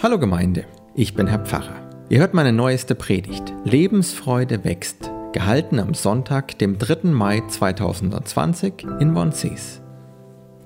Hallo 0.00 0.16
Gemeinde, 0.20 0.64
ich 0.94 1.16
bin 1.16 1.26
Herr 1.26 1.40
Pfarrer. 1.40 1.74
Ihr 2.08 2.20
hört 2.20 2.32
meine 2.32 2.52
neueste 2.52 2.94
Predigt. 2.94 3.52
Lebensfreude 3.64 4.62
wächst, 4.62 5.10
gehalten 5.32 5.80
am 5.80 5.92
Sonntag, 5.92 6.56
dem 6.60 6.78
3. 6.78 7.08
Mai 7.10 7.42
2020 7.48 8.86
in 9.00 9.12
Bonsees. 9.12 9.82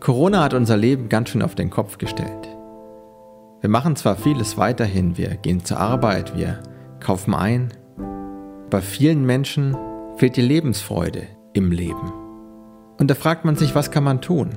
Corona 0.01 0.43
hat 0.45 0.53
unser 0.53 0.77
Leben 0.77 1.09
ganz 1.09 1.31
schön 1.31 1.41
auf 1.41 1.55
den 1.55 1.71
Kopf 1.71 1.97
gestellt. 1.97 2.47
Wir 3.63 3.71
machen 3.71 3.97
zwar 3.97 4.17
vieles 4.17 4.59
weiterhin, 4.59 5.17
wir 5.17 5.31
gehen 5.37 5.65
zur 5.65 5.81
Arbeit, 5.81 6.37
wir 6.37 6.63
kaufen 7.01 7.35
ein, 7.35 7.73
bei 8.69 8.83
vielen 8.83 9.25
Menschen 9.25 9.75
fehlt 10.19 10.37
die 10.37 10.43
Lebensfreude 10.43 11.23
im 11.55 11.73
Leben. 11.73 12.13
Und 12.99 13.11
da 13.11 13.15
fragt 13.15 13.47
man 13.47 13.57
sich, 13.57 13.75
was 13.75 13.91
kann 13.91 14.05
man 14.05 14.21
tun? 14.21 14.51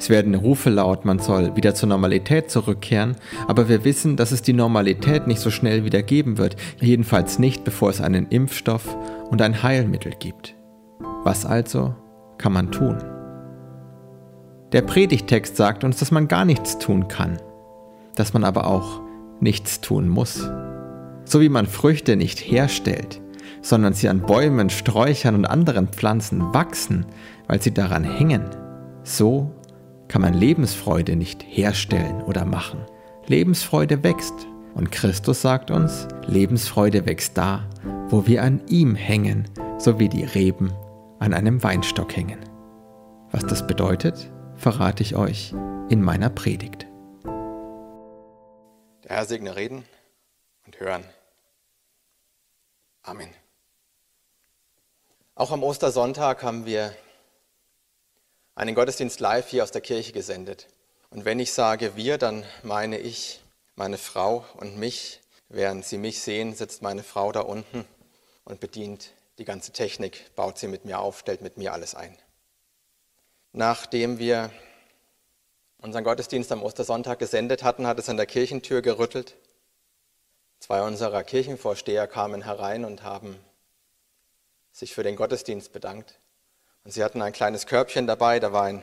Es 0.00 0.08
werden 0.08 0.34
Rufe 0.34 0.70
laut, 0.70 1.04
man 1.04 1.18
soll 1.18 1.54
wieder 1.56 1.74
zur 1.74 1.90
Normalität 1.90 2.50
zurückkehren, 2.50 3.16
aber 3.46 3.68
wir 3.68 3.84
wissen, 3.84 4.16
dass 4.16 4.32
es 4.32 4.40
die 4.40 4.54
Normalität 4.54 5.26
nicht 5.26 5.42
so 5.42 5.50
schnell 5.50 5.84
wieder 5.84 6.02
geben 6.02 6.38
wird, 6.38 6.56
jedenfalls 6.80 7.38
nicht, 7.38 7.64
bevor 7.64 7.90
es 7.90 8.00
einen 8.00 8.26
Impfstoff 8.28 8.96
und 9.28 9.42
ein 9.42 9.62
Heilmittel 9.62 10.14
gibt. 10.18 10.54
Was 11.22 11.44
also 11.44 11.94
kann 12.38 12.54
man 12.54 12.72
tun? 12.72 12.96
Der 14.72 14.80
Predigtext 14.80 15.56
sagt 15.56 15.84
uns, 15.84 15.98
dass 15.98 16.10
man 16.10 16.28
gar 16.28 16.46
nichts 16.46 16.78
tun 16.78 17.08
kann, 17.08 17.36
dass 18.14 18.32
man 18.32 18.42
aber 18.42 18.68
auch 18.68 19.02
nichts 19.40 19.82
tun 19.82 20.08
muss. 20.08 20.48
So 21.26 21.42
wie 21.42 21.50
man 21.50 21.66
Früchte 21.66 22.16
nicht 22.16 22.38
herstellt, 22.38 23.20
sondern 23.60 23.92
sie 23.92 24.08
an 24.08 24.22
Bäumen, 24.22 24.70
Sträuchern 24.70 25.34
und 25.34 25.44
anderen 25.44 25.88
Pflanzen 25.88 26.54
wachsen, 26.54 27.04
weil 27.48 27.60
sie 27.60 27.74
daran 27.74 28.04
hängen, 28.04 28.46
so 29.02 29.50
kann 30.10 30.22
man 30.22 30.34
Lebensfreude 30.34 31.14
nicht 31.14 31.44
herstellen 31.44 32.20
oder 32.22 32.44
machen. 32.44 32.84
Lebensfreude 33.26 34.02
wächst. 34.02 34.34
Und 34.74 34.90
Christus 34.90 35.40
sagt 35.40 35.70
uns, 35.70 36.08
Lebensfreude 36.26 37.06
wächst 37.06 37.38
da, 37.38 37.70
wo 38.08 38.26
wir 38.26 38.42
an 38.42 38.60
ihm 38.66 38.96
hängen, 38.96 39.48
so 39.78 40.00
wie 40.00 40.08
die 40.08 40.24
Reben 40.24 40.72
an 41.20 41.32
einem 41.32 41.62
Weinstock 41.62 42.16
hängen. 42.16 42.40
Was 43.30 43.46
das 43.46 43.64
bedeutet, 43.64 44.32
verrate 44.56 45.04
ich 45.04 45.14
euch 45.14 45.54
in 45.90 46.02
meiner 46.02 46.28
Predigt. 46.28 46.88
Der 49.04 49.16
Herr 49.16 49.26
segne 49.26 49.54
reden 49.54 49.84
und 50.66 50.80
hören. 50.80 51.04
Amen. 53.04 53.30
Auch 55.36 55.52
am 55.52 55.62
Ostersonntag 55.62 56.42
haben 56.42 56.66
wir 56.66 56.92
einen 58.60 58.74
Gottesdienst 58.74 59.20
live 59.20 59.48
hier 59.48 59.62
aus 59.62 59.70
der 59.70 59.80
Kirche 59.80 60.12
gesendet. 60.12 60.66
Und 61.08 61.24
wenn 61.24 61.40
ich 61.40 61.54
sage 61.54 61.96
wir, 61.96 62.18
dann 62.18 62.44
meine 62.62 62.98
ich 62.98 63.40
meine 63.74 63.96
Frau 63.96 64.44
und 64.58 64.76
mich. 64.76 65.20
Während 65.48 65.86
Sie 65.86 65.96
mich 65.96 66.20
sehen, 66.20 66.54
sitzt 66.54 66.82
meine 66.82 67.02
Frau 67.02 67.32
da 67.32 67.40
unten 67.40 67.86
und 68.44 68.60
bedient 68.60 69.12
die 69.38 69.46
ganze 69.46 69.72
Technik, 69.72 70.34
baut 70.36 70.58
sie 70.58 70.68
mit 70.68 70.84
mir 70.84 71.00
auf, 71.00 71.20
stellt 71.20 71.40
mit 71.40 71.56
mir 71.56 71.72
alles 71.72 71.94
ein. 71.94 72.14
Nachdem 73.52 74.18
wir 74.18 74.50
unseren 75.78 76.04
Gottesdienst 76.04 76.52
am 76.52 76.62
Ostersonntag 76.62 77.18
gesendet 77.18 77.62
hatten, 77.64 77.86
hat 77.86 77.98
es 77.98 78.10
an 78.10 78.18
der 78.18 78.26
Kirchentür 78.26 78.82
gerüttelt. 78.82 79.36
Zwei 80.58 80.82
unserer 80.82 81.24
Kirchenvorsteher 81.24 82.06
kamen 82.06 82.42
herein 82.42 82.84
und 82.84 83.04
haben 83.04 83.40
sich 84.70 84.94
für 84.94 85.02
den 85.02 85.16
Gottesdienst 85.16 85.72
bedankt. 85.72 86.20
Und 86.84 86.92
sie 86.92 87.04
hatten 87.04 87.22
ein 87.22 87.32
kleines 87.32 87.66
Körbchen 87.66 88.06
dabei, 88.06 88.40
da 88.40 88.52
war 88.52 88.64
ein 88.64 88.82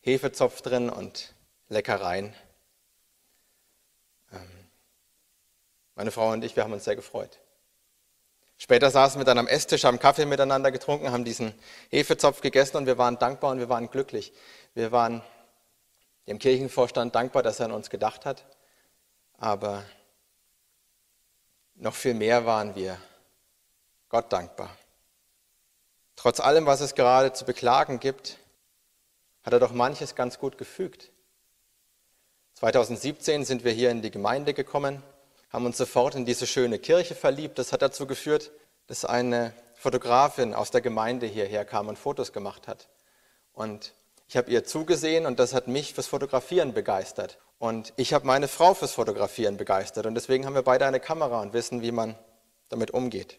Hefezopf 0.00 0.62
drin 0.62 0.88
und 0.88 1.34
Leckereien. 1.68 2.34
Ähm, 4.32 4.68
meine 5.94 6.10
Frau 6.10 6.30
und 6.30 6.44
ich, 6.44 6.56
wir 6.56 6.64
haben 6.64 6.72
uns 6.72 6.84
sehr 6.84 6.96
gefreut. 6.96 7.38
Später 8.56 8.90
saßen 8.90 9.20
wir 9.20 9.24
dann 9.24 9.38
am 9.38 9.46
Esstisch, 9.46 9.84
haben 9.84 10.00
Kaffee 10.00 10.26
miteinander 10.26 10.72
getrunken, 10.72 11.12
haben 11.12 11.24
diesen 11.24 11.54
Hefezopf 11.90 12.40
gegessen 12.40 12.76
und 12.76 12.86
wir 12.86 12.98
waren 12.98 13.18
dankbar 13.18 13.52
und 13.52 13.60
wir 13.60 13.68
waren 13.68 13.88
glücklich. 13.88 14.32
Wir 14.74 14.90
waren 14.90 15.22
dem 16.26 16.38
Kirchenvorstand 16.38 17.14
dankbar, 17.14 17.42
dass 17.42 17.60
er 17.60 17.66
an 17.66 17.72
uns 17.72 17.88
gedacht 17.88 18.26
hat, 18.26 18.44
aber 19.38 19.84
noch 21.76 21.94
viel 21.94 22.14
mehr 22.14 22.44
waren 22.46 22.74
wir 22.74 22.98
Gott 24.08 24.32
dankbar. 24.32 24.76
Trotz 26.18 26.40
allem, 26.40 26.66
was 26.66 26.80
es 26.80 26.96
gerade 26.96 27.32
zu 27.32 27.44
beklagen 27.44 28.00
gibt, 28.00 28.38
hat 29.44 29.52
er 29.52 29.60
doch 29.60 29.70
manches 29.70 30.16
ganz 30.16 30.40
gut 30.40 30.58
gefügt. 30.58 31.12
2017 32.54 33.44
sind 33.44 33.62
wir 33.62 33.70
hier 33.70 33.92
in 33.92 34.02
die 34.02 34.10
Gemeinde 34.10 34.52
gekommen, 34.52 35.00
haben 35.50 35.64
uns 35.64 35.78
sofort 35.78 36.16
in 36.16 36.26
diese 36.26 36.48
schöne 36.48 36.80
Kirche 36.80 37.14
verliebt. 37.14 37.56
Das 37.56 37.72
hat 37.72 37.82
dazu 37.82 38.08
geführt, 38.08 38.50
dass 38.88 39.04
eine 39.04 39.54
Fotografin 39.76 40.54
aus 40.54 40.72
der 40.72 40.80
Gemeinde 40.80 41.26
hierher 41.26 41.64
kam 41.64 41.86
und 41.86 42.00
Fotos 42.00 42.32
gemacht 42.32 42.66
hat. 42.66 42.88
Und 43.52 43.94
ich 44.26 44.36
habe 44.36 44.50
ihr 44.50 44.64
zugesehen 44.64 45.24
und 45.24 45.38
das 45.38 45.54
hat 45.54 45.68
mich 45.68 45.94
fürs 45.94 46.08
Fotografieren 46.08 46.74
begeistert. 46.74 47.38
Und 47.60 47.92
ich 47.94 48.12
habe 48.12 48.26
meine 48.26 48.48
Frau 48.48 48.74
fürs 48.74 48.92
Fotografieren 48.92 49.56
begeistert. 49.56 50.04
Und 50.04 50.16
deswegen 50.16 50.46
haben 50.46 50.56
wir 50.56 50.62
beide 50.62 50.84
eine 50.84 50.98
Kamera 50.98 51.40
und 51.42 51.52
wissen, 51.52 51.80
wie 51.80 51.92
man 51.92 52.18
damit 52.70 52.90
umgeht. 52.90 53.38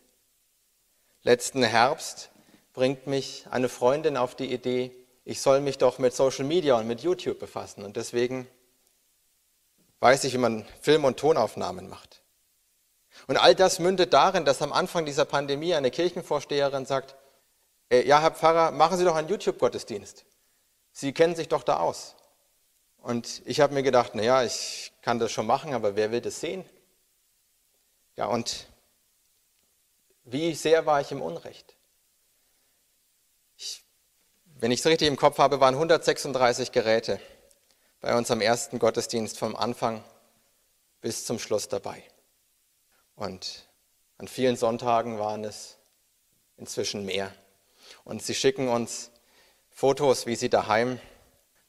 Letzten 1.23 1.61
Herbst 1.61 2.31
bringt 2.79 3.07
mich 3.07 3.45
eine 3.51 3.67
Freundin 3.67 4.15
auf 4.15 4.35
die 4.35 4.53
Idee, 4.53 4.95
ich 5.25 5.41
soll 5.41 5.59
mich 5.59 5.79
doch 5.79 5.99
mit 5.99 6.13
Social 6.13 6.45
Media 6.45 6.77
und 6.77 6.87
mit 6.87 7.01
YouTube 7.01 7.37
befassen. 7.37 7.83
Und 7.83 7.97
deswegen 7.97 8.47
weiß 9.99 10.23
ich, 10.23 10.33
wie 10.33 10.37
man 10.37 10.65
Film- 10.79 11.03
und 11.03 11.19
Tonaufnahmen 11.19 11.89
macht. 11.89 12.21
Und 13.27 13.35
all 13.35 13.53
das 13.53 13.79
mündet 13.79 14.13
darin, 14.13 14.45
dass 14.45 14.61
am 14.61 14.71
Anfang 14.71 15.05
dieser 15.05 15.25
Pandemie 15.25 15.75
eine 15.75 15.91
Kirchenvorsteherin 15.91 16.85
sagt, 16.85 17.15
äh, 17.91 18.07
ja, 18.07 18.21
Herr 18.21 18.31
Pfarrer, 18.31 18.71
machen 18.71 18.97
Sie 18.97 19.03
doch 19.03 19.17
einen 19.17 19.27
YouTube-Gottesdienst. 19.27 20.23
Sie 20.93 21.11
kennen 21.11 21.35
sich 21.35 21.49
doch 21.49 21.63
da 21.63 21.81
aus. 21.81 22.15
Und 23.01 23.41
ich 23.43 23.59
habe 23.59 23.73
mir 23.73 23.83
gedacht, 23.83 24.15
naja, 24.15 24.45
ich 24.45 24.93
kann 25.01 25.19
das 25.19 25.33
schon 25.33 25.47
machen, 25.47 25.73
aber 25.73 25.97
wer 25.97 26.13
will 26.13 26.21
das 26.21 26.39
sehen? 26.39 26.63
Ja, 28.15 28.27
und 28.27 28.67
wie 30.23 30.55
sehr 30.55 30.85
war 30.85 31.01
ich 31.01 31.11
im 31.11 31.21
Unrecht? 31.21 31.75
Wenn 34.61 34.71
ich 34.71 34.81
es 34.81 34.85
richtig 34.85 35.07
im 35.07 35.15
Kopf 35.15 35.37
habe, 35.37 35.61
waren 35.61 35.75
136 35.75 36.73
Geräte 36.73 37.19
bei 38.01 38.15
unserem 38.15 38.41
ersten 38.41 38.77
Gottesdienst 38.77 39.39
vom 39.39 39.55
Anfang 39.55 40.03
bis 40.99 41.25
zum 41.25 41.39
Schluss 41.39 41.69
dabei. 41.69 42.03
Und 43.15 43.67
an 44.17 44.27
vielen 44.27 44.57
Sonntagen 44.57 45.17
waren 45.17 45.45
es 45.45 45.77
inzwischen 46.57 47.05
mehr. 47.05 47.33
Und 48.03 48.21
sie 48.21 48.35
schicken 48.35 48.67
uns 48.67 49.11
Fotos, 49.69 50.25
wie 50.25 50.35
sie 50.35 50.49
daheim 50.49 50.99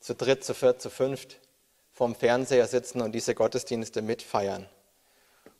zu 0.01 0.17
dritt, 0.17 0.43
zu 0.43 0.53
viert, 0.53 0.83
zu 0.83 0.91
fünft 0.91 1.39
vorm 1.93 2.15
Fernseher 2.15 2.67
sitzen 2.67 3.03
und 3.03 3.13
diese 3.13 3.35
Gottesdienste 3.35 4.03
mitfeiern. 4.03 4.67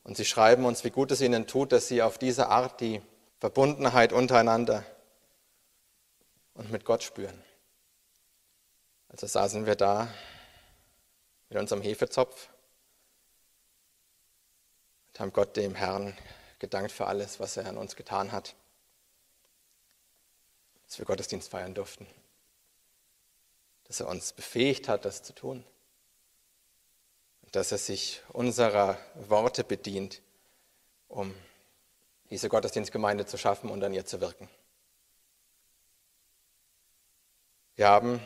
Und 0.03 0.17
sie 0.17 0.25
schreiben 0.25 0.65
uns, 0.65 0.83
wie 0.85 0.91
gut 0.91 1.13
es 1.13 1.21
ihnen 1.21 1.47
tut, 1.47 1.71
dass 1.71 1.87
sie 1.87 2.03
auf 2.03 2.19
diese 2.19 2.49
Art 2.49 2.81
die 2.81 3.03
Verbundenheit 3.39 4.13
untereinander 4.13 4.85
und 6.61 6.71
mit 6.71 6.85
Gott 6.85 7.03
spüren. 7.03 7.43
Also 9.09 9.27
saßen 9.27 9.65
wir 9.65 9.77
da 9.77 10.13
mit 11.49 11.59
unserem 11.59 11.81
Hefezopf 11.81 12.51
und 15.09 15.21
haben 15.21 15.33
Gott, 15.33 15.57
dem 15.57 15.75
Herrn, 15.75 16.15
gedankt 16.59 16.93
für 16.93 17.07
alles, 17.07 17.41
was 17.41 17.57
er 17.57 17.67
an 17.67 17.79
uns 17.79 17.97
getan 17.97 18.31
hat, 18.31 18.55
dass 20.85 20.99
wir 20.99 21.07
Gottesdienst 21.07 21.49
feiern 21.49 21.73
durften, 21.73 22.07
dass 23.85 24.01
er 24.01 24.09
uns 24.09 24.35
befähigt 24.35 24.87
hat, 24.87 25.07
das 25.07 25.23
zu 25.23 25.33
tun 25.33 25.65
und 27.41 27.57
dass 27.57 27.73
er 27.73 27.79
sich 27.79 28.23
unserer 28.29 28.99
Worte 29.15 29.65
bedient, 29.65 30.21
um 31.09 31.35
diese 32.29 32.51
Gottesdienstgemeinde 32.51 33.25
zu 33.25 33.39
schaffen 33.39 33.71
und 33.71 33.83
an 33.83 33.95
ihr 33.95 34.05
zu 34.05 34.21
wirken. 34.21 34.51
Wir 37.81 37.89
haben 37.89 38.21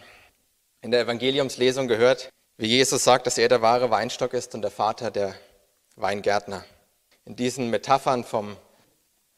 in 0.80 0.90
der 0.90 1.02
Evangeliumslesung 1.02 1.86
gehört, 1.86 2.28
wie 2.56 2.66
Jesus 2.66 3.04
sagt, 3.04 3.24
dass 3.28 3.38
er 3.38 3.48
der 3.48 3.62
wahre 3.62 3.88
Weinstock 3.88 4.34
ist 4.34 4.52
und 4.56 4.62
der 4.62 4.72
Vater 4.72 5.12
der 5.12 5.32
Weingärtner. 5.94 6.64
In 7.24 7.36
diesen 7.36 7.70
Metaphern 7.70 8.24
vom 8.24 8.56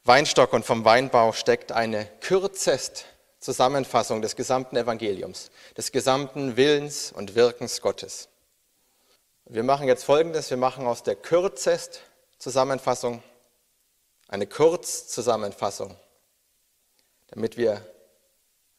Weinstock 0.05 0.55
und 0.55 0.65
vom 0.65 0.87
Weinbau 0.87 1.33
steckt 1.33 1.71
eine 1.71 2.07
kürzest 2.23 3.05
Zusammenfassung 3.41 4.23
des 4.23 4.37
gesamten 4.37 4.79
Evangeliums, 4.79 5.51
des 5.77 5.93
gesamten 5.93 6.57
Willens 6.57 7.13
und 7.13 7.35
Wirkens 7.35 7.83
Gottes. 7.83 8.31
Wir 9.45 9.65
machen 9.65 9.87
jetzt 9.87 10.05
Folgendes, 10.05 10.49
wir 10.49 10.57
machen 10.57 10.87
aus 10.87 11.03
der 11.03 11.17
kürzest 11.17 12.01
Zusammenfassung 12.39 13.23
eine 14.29 14.47
Kurzzusammenfassung, 14.47 15.95
damit 17.27 17.59
wir 17.59 17.85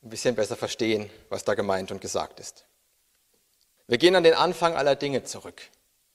ein 0.07 0.09
bisschen 0.09 0.35
besser 0.35 0.55
verstehen, 0.55 1.09
was 1.27 1.43
da 1.43 1.53
gemeint 1.53 1.91
und 1.91 1.99
gesagt 1.99 2.39
ist. 2.39 2.63
Wir 3.87 3.97
gehen 3.97 4.15
an 4.15 4.23
den 4.23 4.35
Anfang 4.35 4.73
aller 4.73 4.95
Dinge 4.95 5.25
zurück. 5.25 5.61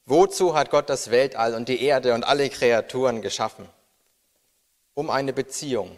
Wozu 0.06 0.54
hat 0.54 0.70
Gott 0.70 0.88
das 0.88 1.10
Weltall 1.10 1.54
und 1.54 1.68
die 1.68 1.82
Erde 1.82 2.14
und 2.14 2.24
alle 2.24 2.48
Kreaturen 2.48 3.20
geschaffen? 3.20 3.68
Um 4.94 5.10
eine 5.10 5.34
Beziehung 5.34 5.94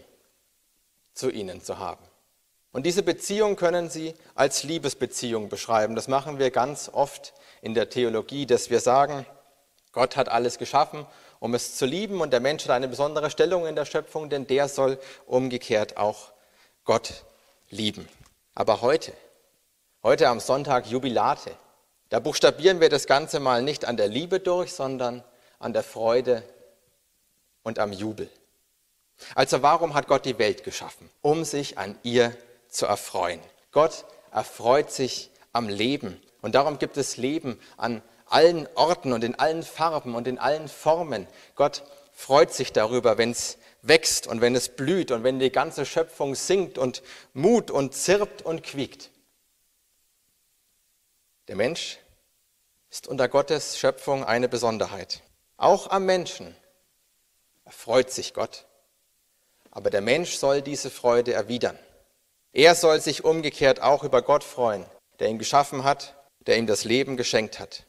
zu 1.14 1.31
ihnen 1.31 1.62
zu 1.62 1.79
haben. 1.79 2.05
Und 2.73 2.85
diese 2.85 3.05
Beziehung 3.05 3.55
können 3.55 3.88
Sie 3.88 4.14
als 4.35 4.64
Liebesbeziehung 4.64 5.49
beschreiben. 5.49 5.94
Das 5.94 6.08
machen 6.08 6.41
wir 6.41 6.50
ganz 6.50 6.91
oft 6.93 7.32
in 7.62 7.75
der 7.75 7.91
Theologie, 7.91 8.44
dass 8.44 8.70
wir 8.70 8.81
sagen, 8.81 9.25
Gott 9.93 10.17
hat 10.17 10.29
alles 10.29 10.58
geschaffen, 10.58 11.06
um 11.38 11.55
es 11.55 11.76
zu 11.76 11.87
lieben 11.87 12.20
und 12.20 12.32
der 12.32 12.41
Mensch 12.41 12.64
hat 12.64 12.73
eine 12.73 12.88
besondere 12.88 13.31
Stellung 13.31 13.67
in 13.67 13.76
der 13.76 13.85
Schöpfung, 13.85 14.29
denn 14.31 14.49
der 14.49 14.69
soll 14.69 14.99
umgekehrt 15.26 15.96
auch 15.96 16.32
Gott 16.85 17.25
lieben. 17.71 18.09
Aber 18.55 18.81
heute, 18.81 19.13
heute 20.03 20.29
am 20.29 20.41
Sonntag 20.41 20.87
Jubilate, 20.87 21.57
da 22.09 22.21
buchstabieren 22.21 22.81
wir 22.81 22.89
das 22.89 23.07
Ganze 23.07 23.41
mal 23.41 23.63
nicht 23.63 23.85
an 23.85 23.97
der 23.97 24.09
Liebe 24.09 24.41
durch, 24.41 24.73
sondern 24.73 25.25
an 25.59 25.73
der 25.73 25.83
Freude 25.83 26.43
und 27.63 27.79
am 27.79 27.93
Jubel. 27.93 28.29
Also 29.35 29.63
warum 29.63 29.95
hat 29.95 30.07
Gott 30.07 30.25
die 30.25 30.39
Welt 30.39 30.65
geschaffen? 30.65 31.11
Um 31.23 31.45
sich 31.45 31.79
an 31.79 31.99
ihr 32.03 32.37
zu 32.69 32.87
erfreuen. 32.87 33.41
Gott 33.73 34.05
erfreut 34.33 34.91
sich 34.91 35.31
am 35.53 35.69
Leben. 35.69 36.21
Und 36.43 36.55
darum 36.55 36.79
gibt 36.79 36.97
es 36.97 37.17
Leben 37.17 37.59
an 37.77 38.03
allen 38.27 38.69
Orten 38.75 39.13
und 39.13 39.25
in 39.25 39.39
allen 39.39 39.63
Farben 39.63 40.15
und 40.15 40.27
in 40.27 40.39
allen 40.39 40.69
Formen. 40.69 41.27
Gott 41.55 41.85
freut 42.13 42.53
sich 42.53 42.73
darüber, 42.73 43.19
wenn 43.19 43.31
es 43.31 43.59
wächst 43.87 44.27
und 44.27 44.41
wenn 44.41 44.55
es 44.55 44.71
blüht 44.71 45.11
und 45.11 45.25
wenn 45.25 45.39
die 45.39 45.53
ganze 45.53 45.87
Schöpfung 45.87 46.35
singt 46.35 46.79
und 46.79 47.03
mut 47.33 47.71
und 47.71 47.95
zirpt 47.95 48.43
und 48.43 48.63
quiekt. 48.63 49.11
Der 51.49 51.57
Mensch 51.57 51.99
ist 52.91 53.07
unter 53.07 53.29
Gottes 53.29 53.79
Schöpfung 53.79 54.25
eine 54.25 54.49
Besonderheit. 54.49 55.21
Auch 55.57 55.91
am 55.91 56.07
Menschen 56.07 56.57
erfreut 57.65 58.11
sich 58.11 58.35
Gott. 58.35 58.67
Aber 59.71 59.91
der 59.91 60.01
Mensch 60.01 60.37
soll 60.37 60.63
diese 60.63 60.91
Freude 60.91 61.33
erwidern. 61.33 61.79
Er 62.53 62.75
soll 62.75 63.01
sich 63.01 63.25
umgekehrt 63.25 63.83
auch 63.83 64.05
über 64.05 64.23
Gott 64.23 64.45
freuen, 64.45 64.87
der 65.19 65.29
ihn 65.29 65.39
geschaffen 65.39 65.85
hat, 65.85 66.15
der 66.47 66.57
ihm 66.57 66.67
das 66.67 66.85
Leben 66.85 67.17
geschenkt 67.17 67.59
hat. 67.59 67.85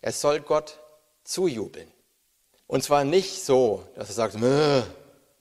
Er 0.00 0.12
soll 0.12 0.40
Gott 0.40 0.80
zujubeln. 1.24 1.90
Und 2.66 2.82
zwar 2.82 3.04
nicht 3.04 3.44
so, 3.44 3.86
dass 3.94 4.08
er 4.08 4.14
sagt, 4.14 4.40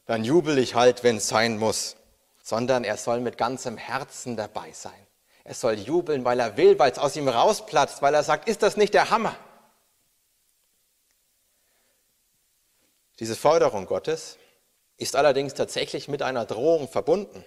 dann 0.10 0.24
jubel 0.24 0.58
ich 0.58 0.74
halt, 0.74 1.04
wenn 1.04 1.18
es 1.18 1.28
sein 1.28 1.60
muss, 1.60 1.96
sondern 2.42 2.84
er 2.84 2.98
soll 2.98 3.20
mit 3.20 3.38
ganzem 3.38 3.78
Herzen 3.78 4.36
dabei 4.36 4.72
sein. 4.72 5.06
Er 5.44 5.54
soll 5.54 5.76
jubeln, 5.76 6.26
weil 6.26 6.40
er 6.40 6.58
will, 6.58 6.80
weil 6.80 6.92
es 6.92 6.98
aus 6.98 7.16
ihm 7.16 7.28
rausplatzt, 7.28 8.02
weil 8.02 8.16
er 8.16 8.24
sagt, 8.24 8.50
ist 8.50 8.64
das 8.64 8.76
nicht 8.76 8.96
der 8.96 9.12
Hammer? 9.12 9.36
Diese 13.20 13.36
Forderung 13.36 13.86
Gottes 13.86 14.40
ist 14.98 15.16
allerdings 15.16 15.54
tatsächlich 15.54 16.08
mit 16.08 16.24
einer 16.24 16.46
Drohung 16.46 16.88
verbunden. 16.88 17.46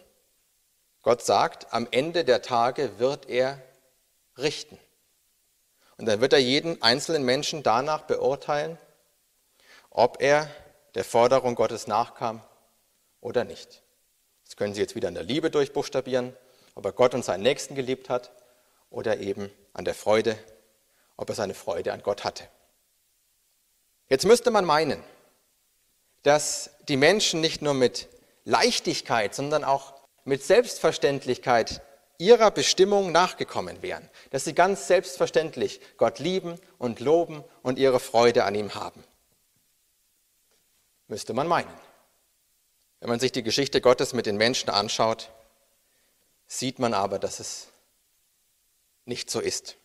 Gott 1.02 1.24
sagt, 1.24 1.74
am 1.74 1.88
Ende 1.90 2.24
der 2.24 2.42
Tage 2.42 3.00
wird 3.00 3.28
er 3.28 3.60
richten. 4.38 4.78
Und 5.96 6.06
dann 6.06 6.20
wird 6.20 6.32
er 6.32 6.38
jeden 6.38 6.80
einzelnen 6.80 7.24
Menschen 7.24 7.64
danach 7.64 8.02
beurteilen, 8.02 8.78
ob 9.90 10.22
er 10.22 10.48
der 10.94 11.02
Forderung 11.02 11.56
Gottes 11.56 11.88
nachkam 11.88 12.40
oder 13.22 13.44
nicht. 13.44 13.82
Das 14.44 14.56
können 14.56 14.74
Sie 14.74 14.82
jetzt 14.82 14.94
wieder 14.94 15.08
in 15.08 15.14
der 15.14 15.24
Liebe 15.24 15.50
durchbuchstabieren 15.50 16.34
ob 16.74 16.84
er 16.84 16.92
Gott 16.92 17.14
und 17.14 17.24
seinen 17.24 17.42
Nächsten 17.42 17.74
geliebt 17.74 18.08
hat 18.08 18.30
oder 18.90 19.18
eben 19.18 19.50
an 19.72 19.84
der 19.84 19.94
Freude, 19.94 20.38
ob 21.16 21.28
er 21.28 21.34
seine 21.34 21.54
Freude 21.54 21.92
an 21.92 22.02
Gott 22.02 22.24
hatte. 22.24 22.48
Jetzt 24.08 24.26
müsste 24.26 24.50
man 24.50 24.64
meinen, 24.64 25.02
dass 26.22 26.70
die 26.88 26.96
Menschen 26.96 27.40
nicht 27.40 27.62
nur 27.62 27.74
mit 27.74 28.08
Leichtigkeit, 28.44 29.34
sondern 29.34 29.64
auch 29.64 29.94
mit 30.24 30.42
Selbstverständlichkeit 30.42 31.80
ihrer 32.18 32.50
Bestimmung 32.50 33.10
nachgekommen 33.10 33.82
wären, 33.82 34.08
dass 34.30 34.44
sie 34.44 34.54
ganz 34.54 34.86
selbstverständlich 34.86 35.80
Gott 35.96 36.18
lieben 36.18 36.60
und 36.78 37.00
loben 37.00 37.42
und 37.62 37.78
ihre 37.78 38.00
Freude 38.00 38.44
an 38.44 38.54
ihm 38.54 38.74
haben. 38.74 39.02
Müsste 41.08 41.32
man 41.32 41.48
meinen. 41.48 41.72
Wenn 43.02 43.08
man 43.08 43.18
sich 43.18 43.32
die 43.32 43.42
Geschichte 43.42 43.80
Gottes 43.80 44.12
mit 44.12 44.26
den 44.26 44.36
Menschen 44.36 44.70
anschaut, 44.70 45.30
sieht 46.46 46.78
man 46.78 46.94
aber, 46.94 47.18
dass 47.18 47.40
es 47.40 47.66
nicht 49.06 49.28
so 49.28 49.40
ist. 49.40 49.76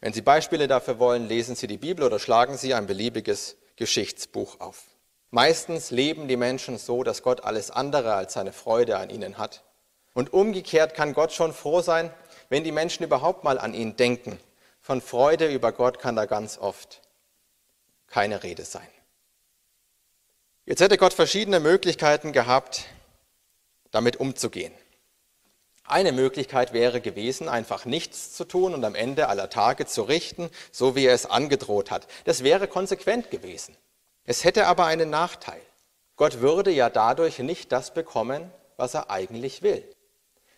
Wenn 0.00 0.12
Sie 0.12 0.22
Beispiele 0.22 0.68
dafür 0.68 1.00
wollen, 1.00 1.26
lesen 1.26 1.56
Sie 1.56 1.66
die 1.66 1.78
Bibel 1.78 2.04
oder 2.04 2.20
schlagen 2.20 2.56
Sie 2.56 2.74
ein 2.74 2.86
beliebiges 2.86 3.56
Geschichtsbuch 3.74 4.60
auf. 4.60 4.84
Meistens 5.32 5.90
leben 5.90 6.28
die 6.28 6.36
Menschen 6.36 6.78
so, 6.78 7.02
dass 7.02 7.24
Gott 7.24 7.42
alles 7.42 7.72
andere 7.72 8.14
als 8.14 8.34
seine 8.34 8.52
Freude 8.52 8.98
an 8.98 9.10
ihnen 9.10 9.36
hat. 9.36 9.64
Und 10.14 10.32
umgekehrt 10.32 10.94
kann 10.94 11.14
Gott 11.14 11.32
schon 11.32 11.52
froh 11.52 11.80
sein, 11.80 12.14
wenn 12.50 12.62
die 12.62 12.70
Menschen 12.70 13.02
überhaupt 13.02 13.42
mal 13.42 13.58
an 13.58 13.74
ihn 13.74 13.96
denken. 13.96 14.38
Von 14.80 15.00
Freude 15.00 15.52
über 15.52 15.72
Gott 15.72 15.98
kann 15.98 16.14
da 16.14 16.26
ganz 16.26 16.56
oft 16.56 17.02
keine 18.06 18.44
Rede 18.44 18.64
sein. 18.64 18.86
Jetzt 20.68 20.82
hätte 20.82 20.98
Gott 20.98 21.14
verschiedene 21.14 21.60
Möglichkeiten 21.60 22.34
gehabt, 22.34 22.84
damit 23.90 24.16
umzugehen. 24.16 24.74
Eine 25.84 26.12
Möglichkeit 26.12 26.74
wäre 26.74 27.00
gewesen, 27.00 27.48
einfach 27.48 27.86
nichts 27.86 28.34
zu 28.34 28.44
tun 28.44 28.74
und 28.74 28.84
am 28.84 28.94
Ende 28.94 29.30
aller 29.30 29.48
Tage 29.48 29.86
zu 29.86 30.02
richten, 30.02 30.50
so 30.70 30.94
wie 30.94 31.06
er 31.06 31.14
es 31.14 31.24
angedroht 31.24 31.90
hat. 31.90 32.06
Das 32.26 32.44
wäre 32.44 32.68
konsequent 32.68 33.30
gewesen. 33.30 33.78
Es 34.24 34.44
hätte 34.44 34.66
aber 34.66 34.84
einen 34.84 35.08
Nachteil. 35.08 35.62
Gott 36.16 36.42
würde 36.42 36.70
ja 36.70 36.90
dadurch 36.90 37.38
nicht 37.38 37.72
das 37.72 37.94
bekommen, 37.94 38.52
was 38.76 38.92
er 38.92 39.10
eigentlich 39.10 39.62
will. 39.62 39.82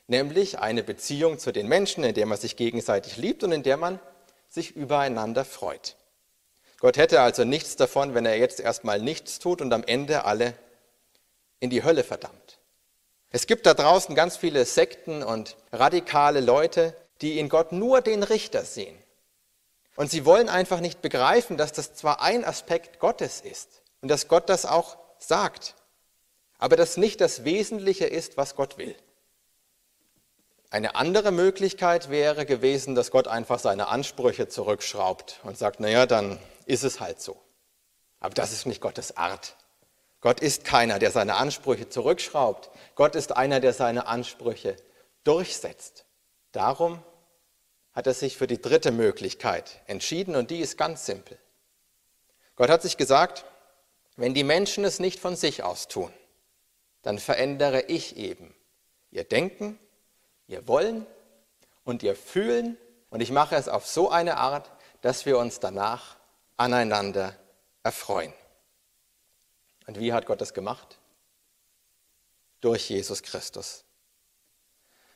Nämlich 0.08 0.58
eine 0.58 0.82
Beziehung 0.82 1.38
zu 1.38 1.52
den 1.52 1.68
Menschen, 1.68 2.02
in 2.02 2.14
der 2.14 2.26
man 2.26 2.36
sich 2.36 2.56
gegenseitig 2.56 3.16
liebt 3.16 3.44
und 3.44 3.52
in 3.52 3.62
der 3.62 3.76
man 3.76 4.00
sich 4.48 4.74
übereinander 4.74 5.44
freut. 5.44 5.94
Gott 6.80 6.96
hätte 6.96 7.20
also 7.20 7.44
nichts 7.44 7.76
davon, 7.76 8.14
wenn 8.14 8.24
er 8.26 8.38
jetzt 8.38 8.58
erstmal 8.58 9.00
nichts 9.00 9.38
tut 9.38 9.60
und 9.60 9.72
am 9.72 9.84
Ende 9.84 10.24
alle 10.24 10.54
in 11.60 11.70
die 11.70 11.84
Hölle 11.84 12.02
verdammt. 12.02 12.58
Es 13.28 13.46
gibt 13.46 13.66
da 13.66 13.74
draußen 13.74 14.14
ganz 14.14 14.38
viele 14.38 14.64
Sekten 14.64 15.22
und 15.22 15.56
radikale 15.72 16.40
Leute, 16.40 16.96
die 17.20 17.38
in 17.38 17.50
Gott 17.50 17.70
nur 17.72 18.00
den 18.00 18.22
Richter 18.22 18.64
sehen. 18.64 18.96
Und 19.94 20.10
sie 20.10 20.24
wollen 20.24 20.48
einfach 20.48 20.80
nicht 20.80 21.02
begreifen, 21.02 21.58
dass 21.58 21.72
das 21.72 21.94
zwar 21.94 22.22
ein 22.22 22.44
Aspekt 22.44 22.98
Gottes 22.98 23.42
ist 23.42 23.82
und 24.00 24.08
dass 24.08 24.26
Gott 24.26 24.48
das 24.48 24.64
auch 24.64 24.96
sagt, 25.18 25.74
aber 26.58 26.76
das 26.76 26.96
nicht 26.96 27.20
das 27.20 27.44
Wesentliche 27.44 28.06
ist, 28.06 28.38
was 28.38 28.56
Gott 28.56 28.78
will. 28.78 28.96
Eine 30.70 30.94
andere 30.94 31.32
Möglichkeit 31.32 32.10
wäre 32.10 32.46
gewesen, 32.46 32.94
dass 32.94 33.10
Gott 33.10 33.28
einfach 33.28 33.58
seine 33.58 33.88
Ansprüche 33.88 34.48
zurückschraubt 34.48 35.40
und 35.42 35.58
sagt, 35.58 35.80
naja, 35.80 36.06
dann 36.06 36.38
ist 36.70 36.84
es 36.84 37.00
halt 37.00 37.20
so. 37.20 37.40
Aber 38.20 38.34
das 38.34 38.52
ist 38.52 38.66
nicht 38.66 38.80
Gottes 38.80 39.16
Art. 39.16 39.56
Gott 40.20 40.40
ist 40.40 40.64
keiner, 40.64 40.98
der 40.98 41.10
seine 41.10 41.36
Ansprüche 41.36 41.88
zurückschraubt. 41.88 42.70
Gott 42.94 43.16
ist 43.16 43.36
einer, 43.36 43.60
der 43.60 43.72
seine 43.72 44.06
Ansprüche 44.06 44.76
durchsetzt. 45.24 46.04
Darum 46.52 47.02
hat 47.92 48.06
er 48.06 48.14
sich 48.14 48.36
für 48.36 48.46
die 48.46 48.60
dritte 48.60 48.92
Möglichkeit 48.92 49.80
entschieden 49.86 50.36
und 50.36 50.50
die 50.50 50.60
ist 50.60 50.78
ganz 50.78 51.06
simpel. 51.06 51.38
Gott 52.56 52.70
hat 52.70 52.82
sich 52.82 52.96
gesagt, 52.96 53.44
wenn 54.16 54.34
die 54.34 54.44
Menschen 54.44 54.84
es 54.84 55.00
nicht 55.00 55.18
von 55.18 55.34
sich 55.34 55.62
aus 55.62 55.88
tun, 55.88 56.12
dann 57.02 57.18
verändere 57.18 57.82
ich 57.82 58.16
eben 58.16 58.54
ihr 59.10 59.24
Denken, 59.24 59.78
ihr 60.46 60.68
Wollen 60.68 61.06
und 61.84 62.02
ihr 62.02 62.14
Fühlen 62.14 62.76
und 63.08 63.20
ich 63.20 63.32
mache 63.32 63.56
es 63.56 63.68
auf 63.68 63.86
so 63.86 64.10
eine 64.10 64.36
Art, 64.36 64.70
dass 65.00 65.24
wir 65.24 65.38
uns 65.38 65.58
danach 65.58 66.19
aneinander 66.60 67.34
erfreuen. 67.82 68.34
Und 69.86 69.98
wie 69.98 70.12
hat 70.12 70.26
Gott 70.26 70.42
das 70.42 70.52
gemacht? 70.52 70.98
Durch 72.60 72.90
Jesus 72.90 73.22
Christus. 73.22 73.84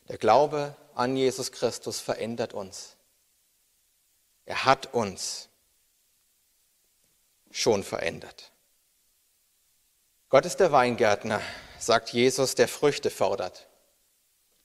Der 0.09 0.17
Glaube 0.17 0.75
an 0.95 1.17
Jesus 1.17 1.53
Christus 1.53 2.01
verändert 2.01 2.55
uns. 2.55 2.97
Er 4.47 4.65
hat 4.65 4.95
uns 4.95 5.51
schon 7.51 7.85
verändert. 7.85 8.51
Gott 10.31 10.47
ist 10.47 10.61
der 10.61 10.73
Weingärtner, 10.73 11.43
sagt 11.79 12.09
Jesus, 12.11 12.55
der 12.55 12.69
Früchte 12.69 13.11
fordert. 13.11 13.69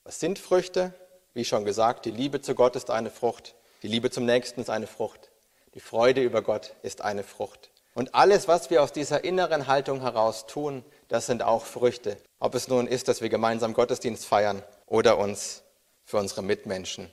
Was 0.05 0.21
sind 0.21 0.39
Früchte? 0.39 0.93
Wie 1.33 1.43
schon 1.43 1.65
gesagt, 1.65 2.05
die 2.05 2.11
Liebe 2.11 2.41
zu 2.41 2.55
Gott 2.55 2.77
ist 2.77 2.89
eine 2.89 3.11
Frucht, 3.11 3.53
die 3.83 3.87
Liebe 3.87 4.09
zum 4.09 4.25
Nächsten 4.25 4.61
ist 4.61 4.69
eine 4.69 4.87
Frucht, 4.87 5.28
die 5.73 5.79
Freude 5.79 6.21
über 6.21 6.41
Gott 6.41 6.75
ist 6.81 7.01
eine 7.01 7.23
Frucht. 7.23 7.69
Und 7.93 8.15
alles, 8.15 8.47
was 8.47 8.69
wir 8.69 8.81
aus 8.81 8.93
dieser 8.93 9.23
inneren 9.23 9.67
Haltung 9.67 10.01
heraus 10.01 10.45
tun, 10.47 10.83
das 11.07 11.25
sind 11.25 11.43
auch 11.43 11.65
Früchte. 11.65 12.17
Ob 12.39 12.55
es 12.55 12.67
nun 12.67 12.87
ist, 12.87 13.07
dass 13.07 13.21
wir 13.21 13.29
gemeinsam 13.29 13.73
Gottesdienst 13.73 14.25
feiern 14.25 14.63
oder 14.85 15.17
uns 15.17 15.63
für 16.05 16.17
unsere 16.17 16.41
Mitmenschen 16.41 17.11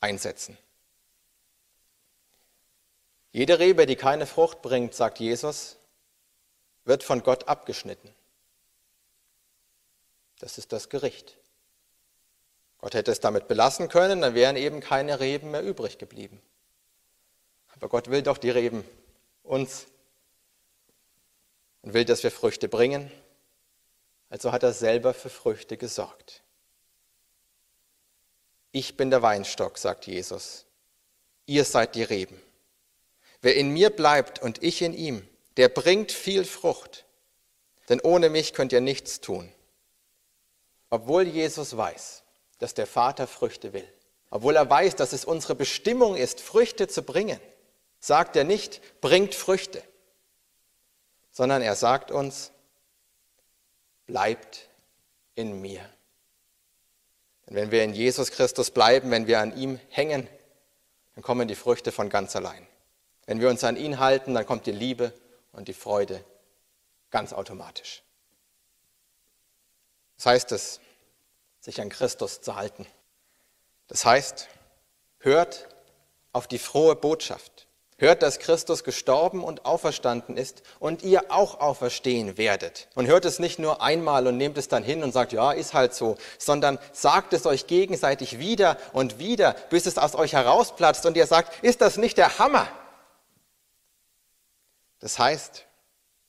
einsetzen. 0.00 0.56
Jede 3.32 3.58
Rebe, 3.58 3.86
die 3.86 3.96
keine 3.96 4.26
Frucht 4.26 4.62
bringt, 4.62 4.94
sagt 4.94 5.18
Jesus, 5.18 5.76
wird 6.84 7.02
von 7.02 7.22
Gott 7.22 7.48
abgeschnitten. 7.48 8.08
Das 10.38 10.58
ist 10.58 10.72
das 10.72 10.88
Gericht. 10.88 11.36
Gott 12.78 12.94
hätte 12.94 13.10
es 13.10 13.20
damit 13.20 13.48
belassen 13.48 13.88
können, 13.88 14.20
dann 14.20 14.34
wären 14.34 14.56
eben 14.56 14.80
keine 14.80 15.18
Reben 15.18 15.50
mehr 15.50 15.62
übrig 15.62 15.98
geblieben. 15.98 16.40
Aber 17.84 17.90
Gott 17.90 18.08
will 18.08 18.22
doch 18.22 18.38
die 18.38 18.48
Reben 18.48 18.82
uns 19.42 19.84
und 21.82 21.92
will, 21.92 22.06
dass 22.06 22.22
wir 22.22 22.30
Früchte 22.30 22.66
bringen. 22.66 23.12
Also 24.30 24.52
hat 24.52 24.62
er 24.62 24.72
selber 24.72 25.12
für 25.12 25.28
Früchte 25.28 25.76
gesorgt. 25.76 26.42
Ich 28.72 28.96
bin 28.96 29.10
der 29.10 29.20
Weinstock, 29.20 29.76
sagt 29.76 30.06
Jesus. 30.06 30.64
Ihr 31.44 31.66
seid 31.66 31.94
die 31.94 32.04
Reben. 32.04 32.40
Wer 33.42 33.54
in 33.54 33.68
mir 33.68 33.90
bleibt 33.90 34.40
und 34.40 34.62
ich 34.62 34.80
in 34.80 34.94
ihm, 34.94 35.28
der 35.58 35.68
bringt 35.68 36.10
viel 36.10 36.46
Frucht. 36.46 37.04
Denn 37.90 38.00
ohne 38.00 38.30
mich 38.30 38.54
könnt 38.54 38.72
ihr 38.72 38.80
nichts 38.80 39.20
tun. 39.20 39.52
Obwohl 40.88 41.24
Jesus 41.24 41.76
weiß, 41.76 42.22
dass 42.60 42.72
der 42.72 42.86
Vater 42.86 43.26
Früchte 43.26 43.74
will, 43.74 43.86
obwohl 44.30 44.56
er 44.56 44.70
weiß, 44.70 44.96
dass 44.96 45.12
es 45.12 45.26
unsere 45.26 45.54
Bestimmung 45.54 46.16
ist, 46.16 46.40
Früchte 46.40 46.88
zu 46.88 47.02
bringen, 47.02 47.38
sagt 48.04 48.36
er 48.36 48.44
nicht, 48.44 49.00
bringt 49.00 49.34
Früchte, 49.34 49.82
sondern 51.30 51.62
er 51.62 51.74
sagt 51.74 52.10
uns, 52.10 52.52
bleibt 54.04 54.68
in 55.34 55.62
mir. 55.62 55.80
Denn 57.46 57.56
wenn 57.56 57.70
wir 57.70 57.82
in 57.82 57.94
Jesus 57.94 58.30
Christus 58.30 58.70
bleiben, 58.70 59.10
wenn 59.10 59.26
wir 59.26 59.40
an 59.40 59.56
ihm 59.56 59.80
hängen, 59.88 60.28
dann 61.14 61.24
kommen 61.24 61.48
die 61.48 61.54
Früchte 61.54 61.92
von 61.92 62.10
ganz 62.10 62.36
allein. 62.36 62.66
Wenn 63.24 63.40
wir 63.40 63.48
uns 63.48 63.64
an 63.64 63.78
ihn 63.78 63.98
halten, 63.98 64.34
dann 64.34 64.44
kommt 64.44 64.66
die 64.66 64.72
Liebe 64.72 65.14
und 65.52 65.68
die 65.68 65.72
Freude 65.72 66.22
ganz 67.10 67.32
automatisch. 67.32 68.02
Das 70.18 70.26
heißt 70.26 70.52
es, 70.52 70.78
sich 71.58 71.80
an 71.80 71.88
Christus 71.88 72.42
zu 72.42 72.54
halten. 72.54 72.86
Das 73.86 74.04
heißt, 74.04 74.48
hört 75.20 75.74
auf 76.32 76.46
die 76.46 76.58
frohe 76.58 76.96
Botschaft. 76.96 77.66
Hört, 77.96 78.22
dass 78.22 78.40
Christus 78.40 78.82
gestorben 78.82 79.44
und 79.44 79.64
auferstanden 79.64 80.36
ist 80.36 80.62
und 80.80 81.04
ihr 81.04 81.30
auch 81.30 81.60
auferstehen 81.60 82.36
werdet. 82.36 82.88
Und 82.96 83.06
hört 83.06 83.24
es 83.24 83.38
nicht 83.38 83.60
nur 83.60 83.82
einmal 83.82 84.26
und 84.26 84.36
nehmt 84.36 84.58
es 84.58 84.66
dann 84.66 84.82
hin 84.82 85.04
und 85.04 85.12
sagt, 85.12 85.32
ja, 85.32 85.52
ist 85.52 85.74
halt 85.74 85.94
so, 85.94 86.16
sondern 86.36 86.80
sagt 86.92 87.32
es 87.32 87.46
euch 87.46 87.68
gegenseitig 87.68 88.40
wieder 88.40 88.78
und 88.92 89.20
wieder, 89.20 89.54
bis 89.70 89.86
es 89.86 89.96
aus 89.96 90.16
euch 90.16 90.32
herausplatzt 90.32 91.06
und 91.06 91.16
ihr 91.16 91.28
sagt, 91.28 91.62
ist 91.62 91.80
das 91.80 91.96
nicht 91.96 92.18
der 92.18 92.40
Hammer? 92.40 92.66
Das 94.98 95.18
heißt, 95.20 95.64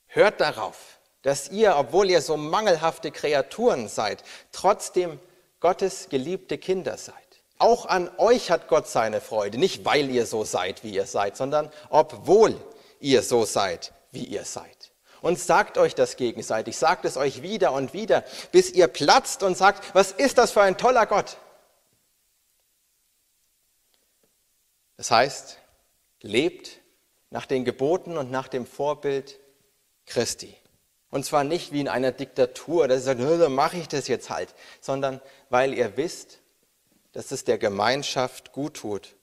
hört 0.06 0.40
darauf, 0.40 1.00
dass 1.22 1.48
ihr, 1.50 1.76
obwohl 1.76 2.08
ihr 2.10 2.20
so 2.20 2.36
mangelhafte 2.36 3.10
Kreaturen 3.10 3.88
seid, 3.88 4.22
trotzdem 4.52 5.18
Gottes 5.58 6.08
geliebte 6.10 6.58
Kinder 6.58 6.96
seid. 6.96 7.25
Auch 7.58 7.86
an 7.86 8.10
euch 8.18 8.50
hat 8.50 8.68
Gott 8.68 8.86
seine 8.86 9.20
Freude, 9.20 9.58
nicht 9.58 9.84
weil 9.84 10.10
ihr 10.10 10.26
so 10.26 10.44
seid, 10.44 10.84
wie 10.84 10.90
ihr 10.90 11.06
seid, 11.06 11.36
sondern 11.36 11.70
obwohl 11.88 12.54
ihr 13.00 13.22
so 13.22 13.44
seid, 13.44 13.92
wie 14.10 14.24
ihr 14.24 14.44
seid. 14.44 14.92
Und 15.22 15.38
sagt 15.38 15.78
euch 15.78 15.94
das 15.94 16.16
gegenseitig, 16.16 16.76
sagt 16.76 17.04
es 17.04 17.16
euch 17.16 17.42
wieder 17.42 17.72
und 17.72 17.94
wieder, 17.94 18.24
bis 18.52 18.70
ihr 18.70 18.88
platzt 18.88 19.42
und 19.42 19.56
sagt, 19.56 19.94
was 19.94 20.12
ist 20.12 20.38
das 20.38 20.52
für 20.52 20.62
ein 20.62 20.76
toller 20.76 21.06
Gott? 21.06 21.38
Das 24.98 25.10
heißt, 25.10 25.58
lebt 26.20 26.80
nach 27.30 27.46
den 27.46 27.64
Geboten 27.64 28.16
und 28.16 28.30
nach 28.30 28.48
dem 28.48 28.66
Vorbild 28.66 29.38
Christi. 30.06 30.54
Und 31.10 31.24
zwar 31.24 31.44
nicht 31.44 31.72
wie 31.72 31.80
in 31.80 31.88
einer 31.88 32.12
Diktatur, 32.12 32.88
dass 32.88 32.98
ihr 32.98 33.02
sagt, 33.02 33.20
dann 33.20 33.54
mache 33.54 33.78
ich 33.78 33.88
das 33.88 34.08
jetzt 34.08 34.30
halt, 34.30 34.54
sondern 34.80 35.20
weil 35.48 35.74
ihr 35.74 35.96
wisst, 35.96 36.40
dass 37.16 37.32
es 37.32 37.44
der 37.44 37.56
Gemeinschaft 37.56 38.52
gut 38.52 38.74
tut 38.74 39.16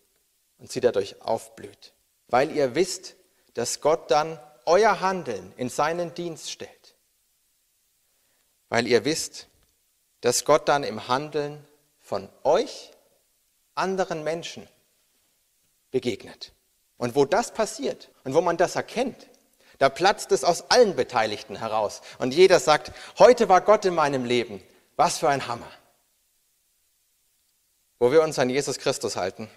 und 0.57 0.71
sie 0.71 0.81
dadurch 0.81 1.21
aufblüht. 1.21 1.93
Weil 2.27 2.49
ihr 2.49 2.73
wisst, 2.73 3.15
dass 3.53 3.81
Gott 3.81 4.09
dann 4.09 4.39
euer 4.65 4.99
Handeln 4.99 5.53
in 5.57 5.69
seinen 5.69 6.11
Dienst 6.15 6.49
stellt. 6.49 6.95
Weil 8.69 8.87
ihr 8.87 9.05
wisst, 9.05 9.47
dass 10.21 10.43
Gott 10.43 10.67
dann 10.69 10.83
im 10.83 11.07
Handeln 11.07 11.63
von 12.01 12.29
euch 12.41 12.89
anderen 13.75 14.23
Menschen 14.23 14.67
begegnet. 15.91 16.51
Und 16.97 17.13
wo 17.13 17.25
das 17.25 17.53
passiert 17.53 18.09
und 18.23 18.33
wo 18.33 18.41
man 18.41 18.57
das 18.57 18.75
erkennt, 18.75 19.27
da 19.77 19.89
platzt 19.89 20.31
es 20.31 20.43
aus 20.43 20.71
allen 20.71 20.95
Beteiligten 20.95 21.57
heraus. 21.57 22.01
Und 22.17 22.33
jeder 22.33 22.59
sagt, 22.59 22.91
heute 23.19 23.49
war 23.49 23.61
Gott 23.61 23.85
in 23.85 23.93
meinem 23.93 24.25
Leben. 24.25 24.63
Was 24.95 25.19
für 25.19 25.29
ein 25.29 25.47
Hammer. 25.47 25.69
Wo 27.99 28.11
wir 28.11 28.21
uns 28.21 28.39
an 28.39 28.49
Jesus 28.49 28.79
Christus 28.79 29.15
halten, 29.15 29.49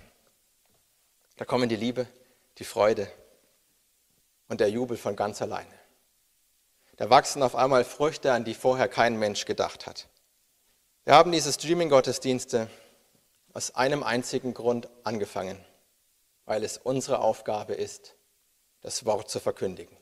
da 1.36 1.44
kommen 1.44 1.68
die 1.68 1.76
Liebe, 1.76 2.06
die 2.58 2.64
Freude 2.64 3.10
und 4.48 4.60
der 4.60 4.70
Jubel 4.70 4.96
von 4.96 5.16
ganz 5.16 5.42
alleine. 5.42 5.74
Da 6.96 7.10
wachsen 7.10 7.42
auf 7.42 7.54
einmal 7.54 7.84
Früchte, 7.84 8.32
an 8.32 8.44
die 8.44 8.54
vorher 8.54 8.88
kein 8.88 9.18
Mensch 9.18 9.44
gedacht 9.44 9.86
hat. 9.86 10.08
Wir 11.04 11.14
haben 11.14 11.30
diese 11.30 11.52
Streaming-Gottesdienste 11.52 12.70
aus 13.52 13.74
einem 13.74 14.02
einzigen 14.02 14.54
Grund 14.54 14.88
angefangen, 15.04 15.62
weil 16.46 16.64
es 16.64 16.78
unsere 16.78 17.20
Aufgabe 17.20 17.74
ist, 17.74 18.16
das 18.80 19.04
Wort 19.04 19.30
zu 19.30 19.40
verkündigen. 19.40 19.96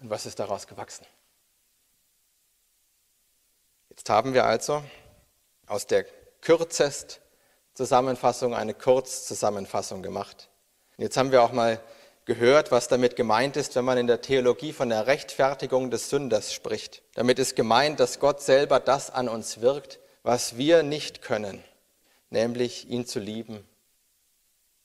Und 0.00 0.10
was 0.10 0.26
ist 0.26 0.38
daraus 0.38 0.66
gewachsen? 0.66 1.06
Jetzt 4.00 4.08
haben 4.08 4.32
wir 4.32 4.46
also 4.46 4.82
aus 5.66 5.86
der 5.86 6.06
kürzest 6.40 7.20
Zusammenfassung 7.74 8.54
eine 8.54 8.72
Kurzzusammenfassung 8.72 10.02
gemacht. 10.02 10.48
Jetzt 10.96 11.18
haben 11.18 11.32
wir 11.32 11.42
auch 11.42 11.52
mal 11.52 11.78
gehört, 12.24 12.70
was 12.70 12.88
damit 12.88 13.14
gemeint 13.14 13.58
ist, 13.58 13.76
wenn 13.76 13.84
man 13.84 13.98
in 13.98 14.06
der 14.06 14.22
Theologie 14.22 14.72
von 14.72 14.88
der 14.88 15.06
Rechtfertigung 15.06 15.90
des 15.90 16.08
Sünders 16.08 16.54
spricht. 16.54 17.02
Damit 17.12 17.38
ist 17.38 17.56
gemeint, 17.56 18.00
dass 18.00 18.20
Gott 18.20 18.40
selber 18.40 18.80
das 18.80 19.10
an 19.10 19.28
uns 19.28 19.60
wirkt, 19.60 20.00
was 20.22 20.56
wir 20.56 20.82
nicht 20.82 21.20
können, 21.20 21.62
nämlich 22.30 22.88
ihn 22.88 23.04
zu 23.04 23.18
lieben 23.18 23.68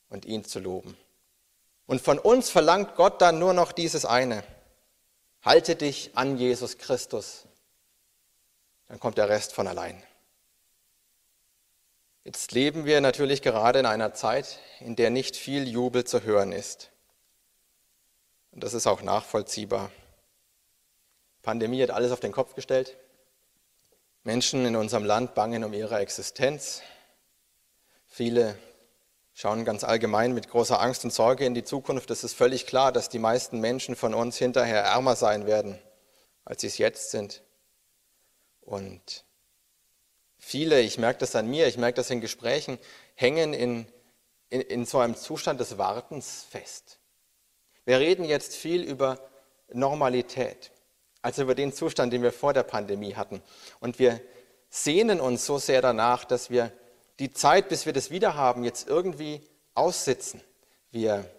und 0.10 0.26
ihn 0.26 0.44
zu 0.44 0.60
loben. 0.60 0.98
Und 1.88 2.02
von 2.02 2.20
uns 2.20 2.50
verlangt 2.50 2.98
Gott 2.98 3.22
dann 3.22 3.40
nur 3.40 3.54
noch 3.54 3.72
dieses 3.72 4.04
eine. 4.04 4.44
Halte 5.42 5.78
dich 5.78 6.12
an 6.16 6.38
Jesus 6.38 6.78
Christus 6.78 7.46
dann 8.88 9.00
kommt 9.00 9.18
der 9.18 9.30
Rest 9.30 9.54
von 9.54 9.68
allein. 9.68 10.01
Jetzt 12.24 12.51
leben 12.54 12.86
wir 12.86 13.01
natürlich 13.01 13.42
gerade 13.42 13.80
in 13.80 13.86
einer 13.86 14.13
Zeit, 14.13 14.60
in 14.80 14.96
der 14.96 15.12
nicht 15.12 15.36
viel 15.36 15.68
Jubel 15.68 16.06
zu 16.06 16.24
hören 16.24 16.51
ist. 16.51 16.92
Und 18.51 18.63
das 18.63 18.74
ist 18.74 18.88
auch 18.88 19.01
nachvollziehbar. 19.04 19.92
Pandemie 21.44 21.84
hat 21.84 21.92
alles 21.92 22.12
auf 22.12 22.20
den 22.20 22.32
Kopf 22.32 22.56
gestellt. 22.56 22.98
Menschen 24.24 24.65
in 24.65 24.75
unserem 24.75 25.06
Land 25.06 25.36
bangen 25.36 25.63
um 25.63 25.74
ihre 25.74 26.00
Existenz. 26.00 26.82
Viele 28.08 28.58
schauen 29.36 29.65
ganz 29.65 29.84
allgemein 29.84 30.34
mit 30.34 30.50
großer 30.50 30.82
Angst 30.82 31.04
und 31.04 31.13
Sorge 31.13 31.46
in 31.46 31.54
die 31.54 31.63
Zukunft. 31.63 32.10
Es 32.10 32.24
ist 32.24 32.34
völlig 32.34 32.65
klar, 32.65 32.92
dass 32.92 33.10
die 33.10 33.20
meisten 33.20 33.60
Menschen 33.60 33.96
von 33.96 34.15
uns 34.15 34.38
hinterher 34.38 34.82
ärmer 34.82 35.15
sein 35.15 35.46
werden, 35.46 35.77
als 36.44 36.62
sie 36.62 36.68
es 36.68 36.80
jetzt 36.80 37.12
sind. 37.12 37.44
Und 38.66 39.24
viele, 40.40 40.82
ich 40.82 40.98
merke 40.98 41.20
das 41.20 41.36
an 41.36 41.48
mir, 41.48 41.68
ich 41.68 41.78
merke 41.78 41.96
das 41.96 42.10
in 42.10 42.20
Gesprächen, 42.20 42.80
hängen 43.14 43.54
in, 43.54 43.86
in, 44.50 44.62
in 44.62 44.86
so 44.86 45.00
einem 45.00 45.16
Zustand 45.16 45.60
des 45.60 45.78
Wartens 45.78 46.46
fest. 46.50 47.00
Wir 47.86 48.00
reden 48.00 48.26
jetzt 48.26 48.56
viel 48.56 48.84
über 48.84 49.20
Normalität, 49.72 50.72
also 51.22 51.44
über 51.44 51.56
den 51.56 51.74
Zustand, 51.74 52.12
den 52.12 52.24
wir 52.24 52.32
vor 52.32 52.54
der 52.54 52.64
Pandemie 52.64 53.14
hatten. 53.14 53.42
Und 53.80 54.00
wir 54.00 54.20
sehnen 54.70 55.22
uns 55.22 55.46
so 55.46 55.60
sehr 55.60 55.82
danach, 55.82 56.26
dass 56.26 56.50
wir 56.50 56.72
die 57.20 57.32
Zeit, 57.32 57.70
bis 57.70 57.86
wir 57.86 57.94
das 57.94 58.10
wieder 58.10 58.36
haben, 58.36 58.64
jetzt 58.64 58.88
irgendwie 58.88 59.42
aussitzen. 59.76 60.42
Wir 60.90 61.30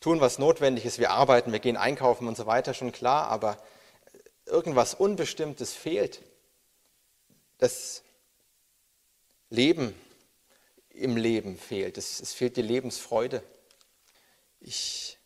tun, 0.00 0.20
was 0.20 0.38
notwendig 0.38 0.84
ist, 0.84 0.98
wir 0.98 1.10
arbeiten, 1.10 1.52
wir 1.52 1.60
gehen 1.60 1.76
einkaufen 1.76 2.26
und 2.26 2.36
so 2.36 2.46
weiter, 2.46 2.74
schon 2.74 2.92
klar, 2.92 3.28
aber 3.28 3.58
irgendwas 4.46 4.94
Unbestimmtes 4.94 5.72
fehlt 5.72 6.20
das 7.58 8.02
Leben 9.50 9.94
im 10.90 11.16
Leben 11.16 11.56
fehlt. 11.56 11.98
Es, 11.98 12.20
es 12.20 12.32
fehlt 12.32 12.56
die 12.56 12.62
Lebensfreude. 12.62 13.42
Ich 14.60 15.18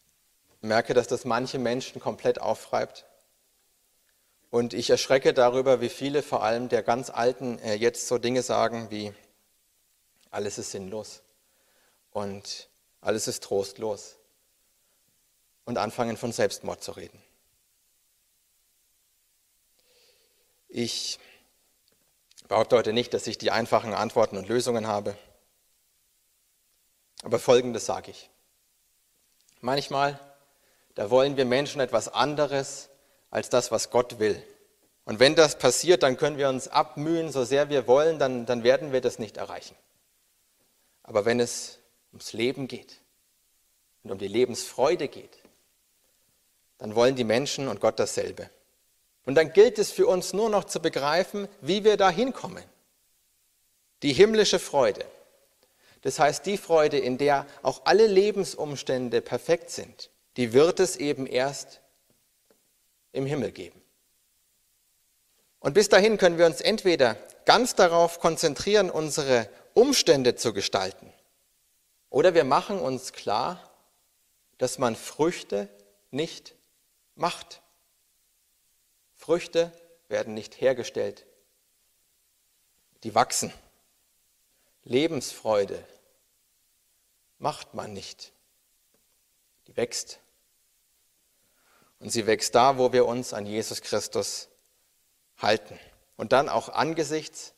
merke, 0.60 0.94
dass 0.94 1.08
das 1.08 1.24
manche 1.24 1.58
Menschen 1.58 2.00
komplett 2.00 2.40
aufreibt. 2.40 3.06
Und 4.50 4.74
ich 4.74 4.90
erschrecke 4.90 5.32
darüber, 5.32 5.80
wie 5.80 5.88
viele 5.88 6.22
vor 6.22 6.42
allem 6.42 6.68
der 6.68 6.82
ganz 6.82 7.08
Alten 7.08 7.58
äh, 7.60 7.74
jetzt 7.74 8.06
so 8.06 8.18
Dinge 8.18 8.42
sagen 8.42 8.90
wie, 8.90 9.14
alles 10.30 10.58
ist 10.58 10.72
sinnlos. 10.72 11.22
und 12.12 12.68
alles 13.00 13.26
ist 13.26 13.42
trostlos 13.42 14.16
und 15.64 15.78
anfangen 15.78 16.16
von 16.16 16.32
Selbstmord 16.32 16.82
zu 16.82 16.92
reden. 16.92 17.20
Ich 20.68 21.18
behaupte 22.52 22.76
heute 22.76 22.92
nicht, 22.92 23.14
dass 23.14 23.26
ich 23.26 23.38
die 23.38 23.50
einfachen 23.50 23.94
Antworten 23.94 24.36
und 24.36 24.46
Lösungen 24.46 24.86
habe, 24.86 25.16
aber 27.22 27.38
Folgendes 27.38 27.86
sage 27.86 28.10
ich. 28.10 28.28
Manchmal, 29.62 30.20
da 30.94 31.08
wollen 31.08 31.38
wir 31.38 31.46
Menschen 31.46 31.80
etwas 31.80 32.08
anderes 32.08 32.90
als 33.30 33.48
das, 33.48 33.70
was 33.70 33.88
Gott 33.88 34.18
will. 34.18 34.42
Und 35.06 35.18
wenn 35.18 35.34
das 35.34 35.56
passiert, 35.56 36.02
dann 36.02 36.18
können 36.18 36.36
wir 36.36 36.50
uns 36.50 36.68
abmühen, 36.68 37.32
so 37.32 37.42
sehr 37.42 37.70
wir 37.70 37.86
wollen, 37.86 38.18
dann, 38.18 38.44
dann 38.44 38.64
werden 38.64 38.92
wir 38.92 39.00
das 39.00 39.18
nicht 39.18 39.38
erreichen. 39.38 39.74
Aber 41.04 41.24
wenn 41.24 41.40
es 41.40 41.78
ums 42.10 42.34
Leben 42.34 42.68
geht 42.68 43.00
und 44.02 44.10
um 44.10 44.18
die 44.18 44.28
Lebensfreude 44.28 45.08
geht, 45.08 45.38
dann 46.76 46.94
wollen 46.94 47.16
die 47.16 47.24
Menschen 47.24 47.68
und 47.68 47.80
Gott 47.80 47.98
dasselbe. 47.98 48.50
Und 49.24 49.36
dann 49.36 49.52
gilt 49.52 49.78
es 49.78 49.92
für 49.92 50.06
uns 50.06 50.32
nur 50.32 50.50
noch 50.50 50.64
zu 50.64 50.80
begreifen, 50.80 51.48
wie 51.60 51.84
wir 51.84 51.96
da 51.96 52.10
hinkommen. 52.10 52.64
Die 54.02 54.12
himmlische 54.12 54.58
Freude. 54.58 55.04
Das 56.02 56.18
heißt, 56.18 56.44
die 56.46 56.58
Freude, 56.58 56.98
in 56.98 57.18
der 57.18 57.46
auch 57.62 57.82
alle 57.84 58.06
Lebensumstände 58.06 59.20
perfekt 59.20 59.70
sind, 59.70 60.10
die 60.36 60.52
wird 60.52 60.80
es 60.80 60.96
eben 60.96 61.26
erst 61.26 61.80
im 63.12 63.26
Himmel 63.26 63.52
geben. 63.52 63.80
Und 65.60 65.74
bis 65.74 65.88
dahin 65.88 66.18
können 66.18 66.38
wir 66.38 66.46
uns 66.46 66.60
entweder 66.60 67.16
ganz 67.44 67.76
darauf 67.76 68.18
konzentrieren, 68.18 68.90
unsere 68.90 69.48
Umstände 69.74 70.34
zu 70.34 70.52
gestalten, 70.52 71.12
oder 72.10 72.34
wir 72.34 72.44
machen 72.44 72.78
uns 72.78 73.14
klar, 73.14 73.70
dass 74.58 74.78
man 74.78 74.96
Früchte 74.96 75.68
nicht 76.10 76.54
macht. 77.14 77.62
Früchte 79.22 79.70
werden 80.08 80.34
nicht 80.34 80.60
hergestellt, 80.60 81.24
die 83.04 83.14
wachsen. 83.14 83.52
Lebensfreude 84.82 85.80
macht 87.38 87.72
man 87.72 87.92
nicht, 87.92 88.32
die 89.68 89.76
wächst. 89.76 90.18
Und 92.00 92.10
sie 92.10 92.26
wächst 92.26 92.56
da, 92.56 92.78
wo 92.78 92.92
wir 92.92 93.06
uns 93.06 93.32
an 93.32 93.46
Jesus 93.46 93.80
Christus 93.80 94.48
halten. 95.38 95.78
Und 96.16 96.32
dann 96.32 96.48
auch 96.48 96.68
angesichts 96.68 97.54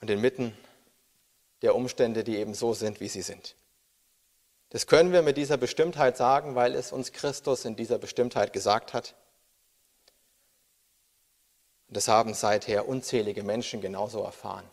und 0.00 0.08
inmitten 0.08 0.56
der 1.60 1.74
Umstände, 1.74 2.24
die 2.24 2.38
eben 2.38 2.54
so 2.54 2.72
sind, 2.72 3.00
wie 3.00 3.08
sie 3.08 3.20
sind. 3.20 3.56
Das 4.70 4.86
können 4.86 5.12
wir 5.12 5.20
mit 5.20 5.36
dieser 5.36 5.58
Bestimmtheit 5.58 6.16
sagen, 6.16 6.54
weil 6.54 6.74
es 6.74 6.92
uns 6.92 7.12
Christus 7.12 7.66
in 7.66 7.76
dieser 7.76 7.98
Bestimmtheit 7.98 8.54
gesagt 8.54 8.94
hat. 8.94 9.14
Das 11.88 12.08
haben 12.08 12.34
seither 12.34 12.88
unzählige 12.88 13.42
Menschen 13.42 13.80
genauso 13.80 14.22
erfahren. 14.22 14.64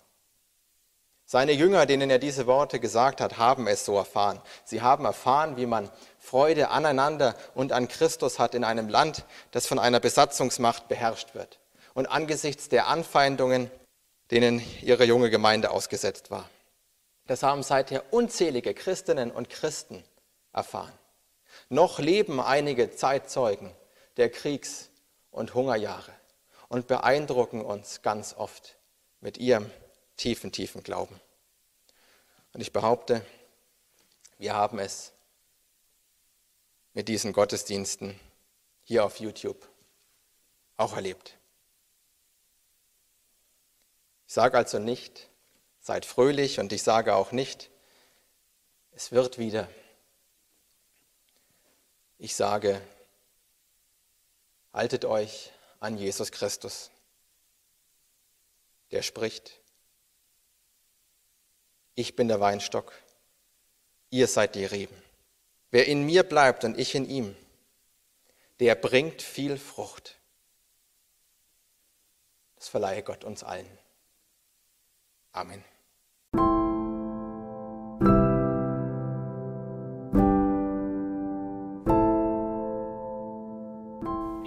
Seine 1.28 1.54
Jünger, 1.54 1.88
denen 1.88 2.12
er 2.12 2.20
diese 2.20 2.46
Worte 2.46 2.80
gesagt 2.80 3.20
hat, 3.20 3.40
haben 3.40 3.68
es 3.68 3.84
so 3.84 3.96
erfahren. 3.96 4.40
Sie 4.64 4.82
haben 4.82 5.06
erfahren, 5.06 5.58
wie 5.58 5.66
man 5.66 5.90
Freude 6.20 6.70
aneinander 6.70 7.36
und 7.56 7.72
an 7.72 7.88
Christus 7.88 8.38
hat 8.38 8.54
in 8.54 8.64
einem 8.64 8.90
Land, 8.90 9.26
das 9.50 9.66
von 9.66 9.80
einer 9.80 10.00
Besatzungsmacht 10.00 10.88
beherrscht 10.88 11.34
wird 11.34 11.60
und 11.96 12.06
angesichts 12.06 12.70
der 12.70 12.88
Anfeindungen, 12.88 13.72
denen 14.30 14.62
ihre 14.82 15.06
junge 15.06 15.32
Gemeinde 15.32 15.72
ausgesetzt 15.72 16.30
war. 16.30 16.48
Das 17.26 17.42
haben 17.42 17.64
seither 17.64 18.14
unzählige 18.14 18.76
Christinnen 18.76 19.32
und 19.32 19.50
Christen 19.50 20.04
erfahren. 20.54 20.94
Noch 21.70 21.98
leben 21.98 22.40
einige 22.40 22.92
Zeitzeugen 22.92 23.72
der 24.18 24.30
Kriegs- 24.30 24.90
und 25.32 25.56
Hungerjahre 25.56 26.12
und 26.68 26.88
beeindrucken 26.88 27.62
uns 27.62 28.02
ganz 28.02 28.34
oft 28.34 28.78
mit 29.22 29.38
ihrem 29.38 29.70
tiefen, 30.18 30.52
tiefen 30.52 30.84
Glauben. 30.84 31.20
Und 32.54 32.62
ich 32.62 32.72
behaupte, 32.72 33.26
wir 34.38 34.54
haben 34.54 34.80
es 34.80 35.12
mit 36.94 37.08
diesen 37.08 37.34
Gottesdiensten 37.34 38.20
hier 38.84 39.04
auf 39.04 39.20
YouTube 39.20 39.68
auch 40.78 40.94
erlebt. 40.94 41.38
Ich 44.28 44.34
sage 44.34 44.58
also 44.58 44.80
nicht, 44.80 45.30
Seid 45.86 46.04
fröhlich 46.04 46.60
und 46.60 46.74
ich 46.74 46.82
sage 46.82 47.14
auch 47.14 47.32
nicht, 47.32 47.70
es 48.94 49.12
wird 49.12 49.38
wieder. 49.38 49.70
Ich 52.18 52.36
sage, 52.36 52.82
haltet 54.74 55.06
euch 55.06 55.52
an 55.86 55.98
Jesus 55.98 56.32
Christus, 56.32 56.90
der 58.90 59.04
spricht, 59.04 59.62
ich 61.94 62.16
bin 62.16 62.28
der 62.28 62.40
Weinstock, 62.40 62.92
ihr 64.10 64.28
seid 64.28 64.56
die 64.56 64.66
Reben. 64.66 65.00
Wer 65.70 65.86
in 65.86 66.04
mir 66.04 66.24
bleibt 66.24 66.64
und 66.64 66.78
ich 66.80 66.96
in 66.96 67.08
ihm, 67.08 67.36
der 68.60 68.74
bringt 68.74 69.22
viel 69.22 69.60
Frucht. 69.60 70.20
Das 72.56 72.68
verleihe 72.68 73.04
Gott 73.04 73.24
uns 73.24 73.44
allen. 73.44 73.78
Amen. 75.34 75.64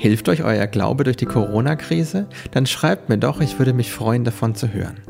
Hilft 0.01 0.29
euch 0.29 0.45
euer 0.45 0.69
Glaube 0.69 1.03
durch 1.03 1.17
die 1.17 1.27
Corona-Krise? 1.27 2.29
Dann 2.53 2.67
schreibt 2.67 3.09
mir 3.09 3.19
doch, 3.19 3.41
ich 3.41 3.59
würde 3.59 3.73
mich 3.73 3.91
freuen, 3.91 4.23
davon 4.23 4.55
zu 4.55 4.73
hören. 4.73 5.01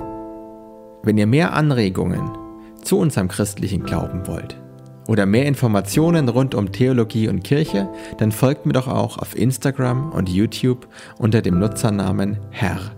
Wenn 1.02 1.18
ihr 1.18 1.26
mehr 1.26 1.52
Anregungen 1.52 2.30
zu 2.82 2.98
unserem 2.98 3.28
christlichen 3.28 3.82
Glauben 3.82 4.26
wollt 4.26 4.58
oder 5.06 5.26
mehr 5.26 5.44
Informationen 5.44 6.30
rund 6.30 6.54
um 6.54 6.72
Theologie 6.72 7.28
und 7.28 7.44
Kirche, 7.44 7.86
dann 8.16 8.32
folgt 8.32 8.64
mir 8.64 8.72
doch 8.72 8.88
auch 8.88 9.18
auf 9.18 9.36
Instagram 9.36 10.10
und 10.10 10.30
YouTube 10.30 10.88
unter 11.18 11.42
dem 11.42 11.58
Nutzernamen 11.58 12.38
Herr-Pfarrer. 12.48 12.88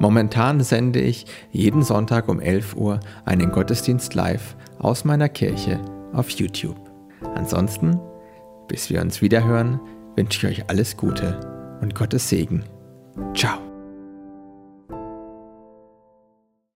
Momentan 0.00 0.60
sende 0.60 1.00
ich 1.00 1.24
jeden 1.50 1.82
Sonntag 1.82 2.28
um 2.28 2.40
11 2.40 2.76
Uhr 2.76 3.00
einen 3.24 3.52
Gottesdienst 3.52 4.14
live 4.14 4.54
aus 4.78 5.06
meiner 5.06 5.30
Kirche 5.30 5.80
auf 6.12 6.28
YouTube. 6.28 6.76
Ansonsten 7.34 7.98
bis 8.68 8.90
wir 8.90 9.00
uns 9.00 9.20
wiederhören, 9.22 9.80
wünsche 10.16 10.46
ich 10.46 10.60
euch 10.60 10.70
alles 10.70 10.96
Gute 10.96 11.78
und 11.80 11.94
Gottes 11.94 12.28
Segen. 12.28 12.64
Ciao. 13.34 13.67